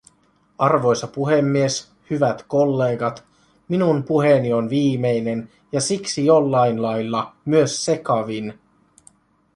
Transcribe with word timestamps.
Arvoisa 0.57 1.07
puhemies, 1.07 1.91
hyvät 2.09 2.43
kollegat, 2.47 3.23
minun 3.67 4.03
puheeni 4.03 4.53
on 4.53 4.69
viimeinen 4.69 5.49
ja 5.71 5.81
siksi 5.81 6.25
jollain 6.25 6.81
lailla 6.81 7.35
myös 7.45 7.85
sekavin. 7.85 8.59